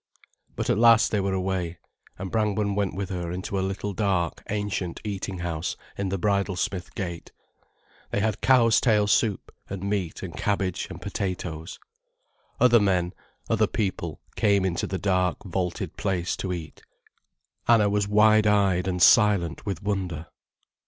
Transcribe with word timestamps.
But 0.55 0.71
at 0.71 0.79
last 0.79 1.11
they 1.11 1.19
were 1.19 1.35
away, 1.35 1.77
and 2.17 2.31
Brangwen 2.31 2.73
went 2.73 2.95
with 2.95 3.11
her 3.11 3.31
into 3.31 3.59
a 3.59 3.61
little 3.61 3.93
dark, 3.93 4.41
ancient 4.49 4.99
eating 5.03 5.37
house 5.37 5.77
in 5.95 6.09
the 6.09 6.17
Bridlesmith 6.17 6.95
Gate. 6.95 7.31
They 8.09 8.19
had 8.19 8.41
cow's 8.41 8.81
tail 8.81 9.05
soup, 9.05 9.53
and 9.69 9.87
meat 9.87 10.23
and 10.23 10.35
cabbage 10.35 10.87
and 10.89 10.99
potatoes. 10.99 11.77
Other 12.59 12.79
men, 12.79 13.13
other 13.47 13.67
people, 13.67 14.19
came 14.35 14.65
into 14.65 14.87
the 14.87 14.97
dark, 14.97 15.37
vaulted 15.45 15.95
place, 15.97 16.35
to 16.37 16.51
eat. 16.51 16.81
Anna 17.67 17.87
was 17.87 18.07
wide 18.07 18.47
eyed 18.47 18.87
and 18.87 19.03
silent 19.03 19.67
with 19.67 19.83
wonder. 19.83 20.25